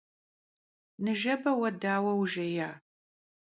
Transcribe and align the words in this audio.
Nıjjebe 1.03 1.51
vue 1.57 1.71
daue 1.81 2.13
vujjêya? 2.17 2.69